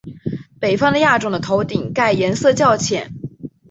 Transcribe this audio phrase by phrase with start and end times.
[0.59, 3.13] 北方的亚种的头顶盖颜色较浅。